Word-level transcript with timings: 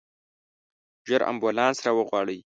ژر 1.07 1.21
امبولانس 1.31 1.77
راوغواړئ. 1.85 2.39